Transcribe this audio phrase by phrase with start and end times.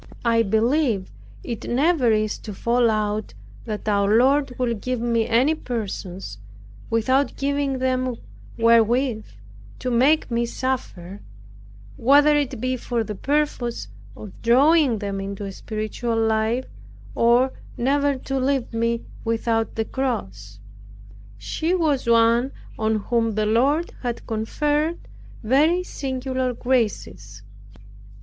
[0.25, 1.11] I believe
[1.43, 6.39] it never is to fall out, that our Lord will give me any persons
[6.89, 8.15] without giving them
[8.57, 9.27] wherewith
[9.77, 11.21] to make me suffer,
[11.97, 16.65] whether it be for the purpose of drawing them into a spiritual life,
[17.13, 20.57] or never to leave me without the cross.
[21.37, 25.07] She was one on whom the Lord had conferred
[25.43, 27.43] very singular graces.